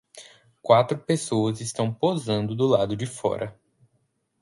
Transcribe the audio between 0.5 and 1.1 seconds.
Quatro